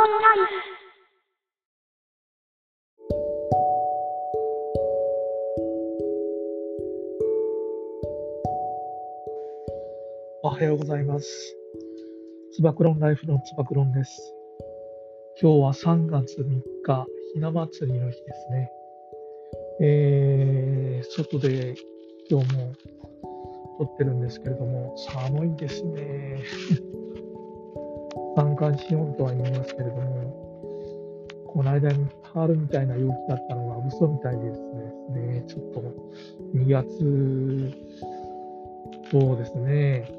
[0.00, 0.44] クロンライフ。
[10.42, 11.54] おはようございます。
[12.54, 14.34] つばくろんライフのつばくろんです。
[15.38, 18.72] 今日は3月3日、ひな祭りの日ですね。
[19.82, 21.74] えー、外で
[22.30, 22.72] 今日も
[23.78, 26.42] 撮ってるんですけれども、寒いですね。
[28.60, 34.60] 三寒四温とは言いますけれども、この間に春みたいな陽気だったのが嘘みたいです
[35.10, 35.80] ね、ちょっと
[36.54, 37.72] 2月、
[39.10, 40.12] そうですね、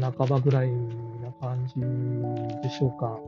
[0.00, 1.74] 半ばぐらいな感じ
[2.60, 3.20] でしょうか。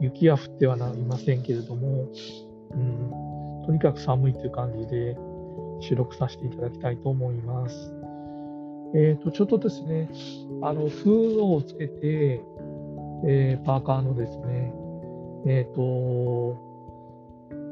[0.00, 2.06] 雪は降ってはないませんけれども、
[2.70, 5.16] うん、とにかく寒いという感じで
[5.80, 7.92] 収録させていただきたいと思います。
[8.94, 10.08] えっ、と、ちょっとですね、
[10.60, 12.42] あの、フードをつけて、
[13.26, 14.72] えーパーカーのですね、
[15.46, 16.56] えっ、と、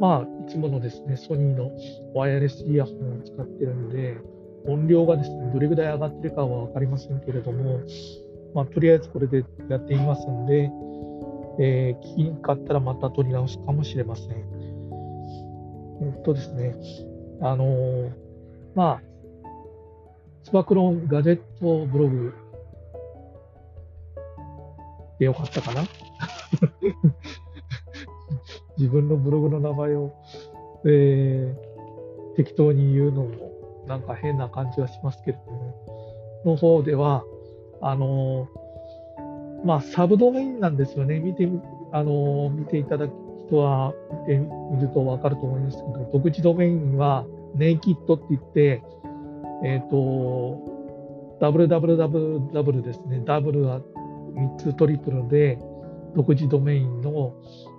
[0.00, 1.70] まあ、いつものですね、ソニーの
[2.14, 4.16] ワイヤレスイヤホンを使ってるんで、
[4.66, 7.80] 音量がですね、どれぐらい上がってるかはわかりませんけれども、
[8.54, 10.70] まあ、とりあえずこれでやってみますんで、
[11.60, 14.28] えー聞きにかったらまた撮り直すかもしれません。
[16.02, 16.74] えっとですね、
[17.40, 18.10] あのー
[18.74, 19.02] まあ、
[20.42, 22.34] つば九郎ガジェットブログ
[25.18, 25.82] でよかったかな？
[28.76, 30.12] 自分のブログの名前を、
[30.86, 31.74] えー
[32.36, 37.24] 適当に言うのもなんか変な感じはしますけれども、の方では、
[37.80, 41.20] あのーまあ、サブドメインなんですよね。
[41.20, 41.48] 見て、
[41.92, 43.12] あのー見ていただく
[43.46, 43.92] 人は
[44.26, 47.24] 見てみるとわかると思いますけど、独自ドメインは
[47.54, 48.82] ネイキッドって言って、
[49.62, 50.58] えっ、と、
[51.40, 53.22] www ですね。
[53.24, 53.80] ダブルは
[54.34, 55.58] 3つトリプルで、
[56.14, 57.34] 独自ドメインの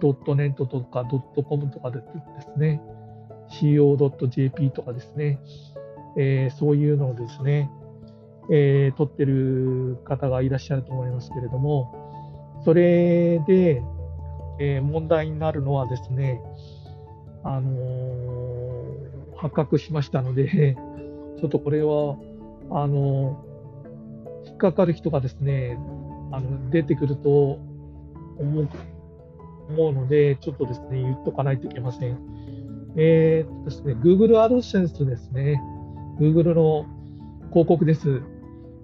[0.00, 2.04] .net とか .com とかでで
[2.54, 2.80] すね、
[3.50, 5.40] co.jp とかですね、
[6.16, 7.70] えーそういうのをですね、
[8.50, 13.82] えー取ってる方がいらっしゃると思いますけれども、それで、
[14.58, 16.40] えー問題になるのはですね、
[17.44, 20.76] あのー発覚しましたので、
[21.38, 22.16] ちょっとこれは、
[22.70, 23.48] あのー
[24.48, 25.78] 引っかかる人がですね、
[26.30, 27.58] あの出てくると
[28.38, 28.68] 思う
[29.70, 32.18] 思うので、ちょっとですね、言っとかないといけません。
[32.96, 35.60] えーっとですね、Google AdSense ですね、
[36.18, 36.86] Google の
[37.50, 38.22] 広告です。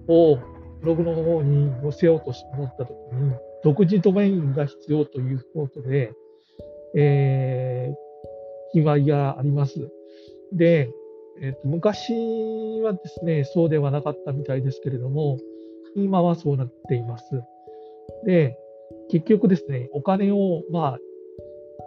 [0.07, 0.37] を
[0.81, 3.31] ブログの方に載せようと思ったときに、
[3.63, 6.13] 独自ドメインが必要ということで、
[6.95, 7.95] えー
[8.73, 9.89] 決まりがあります。
[10.51, 10.89] で、
[11.41, 12.11] えーと昔
[12.81, 15.37] はですね、そうではなかったみたいですけれども、
[15.95, 17.41] 今はそうなっています。
[18.25, 18.57] で、
[19.09, 20.99] 結局ですね、お金を、まあ、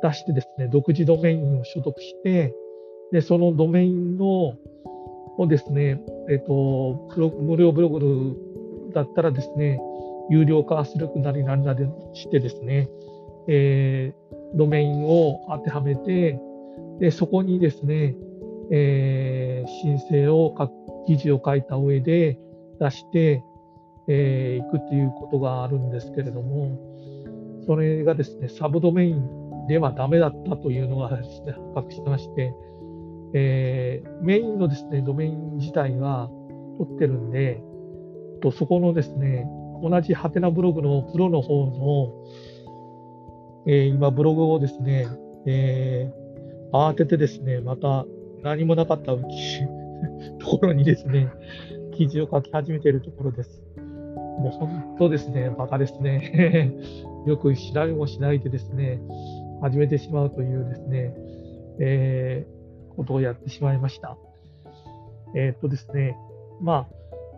[0.02, 2.54] 出してですね、独自ドメインを所得して、
[3.12, 4.54] で、そのドメインの、
[5.38, 7.08] をですね、えっ、と、
[7.40, 8.36] 無料ブログ
[8.92, 9.80] だったらですね、
[10.30, 12.88] 有料化するなりなんなりしてですね、
[13.48, 16.40] えードメインを当てはめて、
[17.00, 18.16] で、そこにですね、
[18.70, 20.72] えー申請を書く、
[21.06, 22.38] 記事を書いた上で
[22.80, 23.42] 出して、
[24.08, 26.78] えーいくということがあるんですけれども、
[27.66, 32.54] それがですね、サブドメインではダメだったというのがですね、発覚してまして、
[33.34, 36.30] えーメインのですね、ドメイン自体は
[36.78, 37.62] 取ってるんで、
[38.40, 39.46] とそこのですね、
[39.82, 42.14] 同じハテナブログのプロの方の、
[43.66, 45.06] えー今ブログをですね、
[45.46, 46.28] えー
[46.72, 48.04] 慌ててですね、また
[48.42, 49.62] 何もなかったうち
[50.38, 51.28] ところにですね、
[51.92, 53.62] 記事を書き始めているところです。
[54.38, 56.72] もう本当ですね、バカですね。
[57.26, 59.00] よく調べもしないでですね、
[59.60, 61.14] 始めてしまうというですね、
[61.80, 62.58] えー
[62.98, 64.16] ことをやってしまいました。
[65.36, 66.16] えーっとですね、
[66.60, 66.88] ま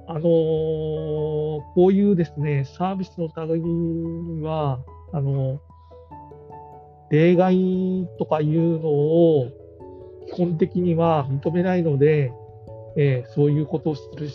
[0.07, 3.61] あ、あのーこういうですね、サービスの類
[4.43, 4.81] は、
[5.13, 5.59] あのー
[7.11, 9.49] 例外とかいうのを
[10.33, 12.33] 基本的には認めないので、
[12.97, 14.29] えーそういうことをする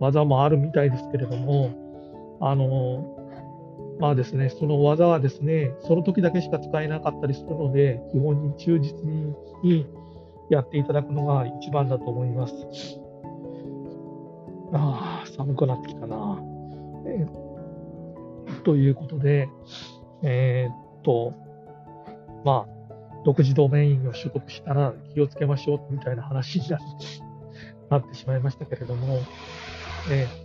[0.00, 3.16] 技もあるみたいですけれども、あの
[4.00, 9.04] まあですね、その技はですね、その時だけしか使えなかったりするので、基本に忠実
[9.62, 9.86] に
[10.50, 12.54] やっていただくのが一番だと思います。
[14.72, 16.42] ああ、寒くなってきたな。
[17.06, 17.44] えー
[18.64, 19.48] ということで、
[20.22, 21.34] えーっと、
[22.44, 26.78] まあ、独自ドメインを取得したら気をつけましょうみたいな話にな
[27.98, 29.20] ってしまいましたけれども、
[30.08, 30.44] えー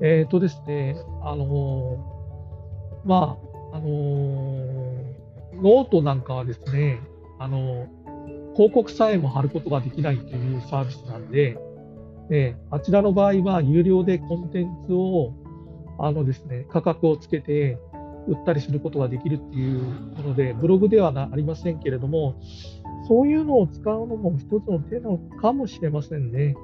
[0.00, 3.38] えーっとですね、あのーま
[3.72, 3.86] あ、あの
[5.62, 7.00] ノートなんかはですね、
[7.38, 7.86] あの
[8.54, 11.58] 広告さえも貼ることができないというサービスなんで、
[12.30, 15.32] えあちらの場合は有料でコンテンツを
[15.98, 17.78] あのですね、価格をつけて
[18.26, 22.34] 売ったりすることができるっていうもので、ブログではありませんけれども、
[23.06, 26.56] そういうのを使うのも一つの手なのかもしれませんね。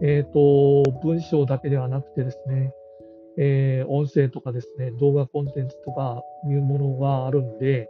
[0.00, 2.72] えっ、ー、と、文章だけではなくてですね、
[3.38, 7.88] えー、音声とかですね、動画コンテンツとかいうものがあるんで、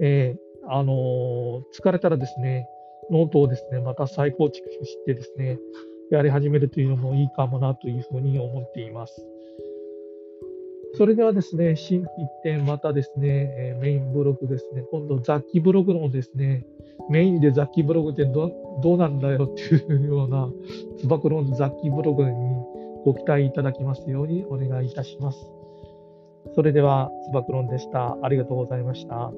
[0.00, 2.68] えー、あの、疲れたらですね、
[3.10, 5.58] ノートをですね、また再構築してですね、
[6.10, 9.26] やり始めるというのもいいかもなというふうに思っています。
[10.94, 16.64] それではですね、心機一転、またですね、メインブログですね、今度雑記ブログのですね、
[17.10, 18.50] メインで雑記ブログってど
[18.82, 20.50] どうなんだよっていうような、
[20.98, 22.30] つばくろん雑記ブログに
[23.04, 25.38] ご期待いただきますようにお願いいたします。
[26.54, 28.16] それでは、つばくろんでした。
[28.22, 29.32] ありがとうございました。